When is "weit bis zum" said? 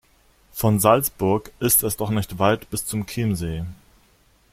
2.39-3.05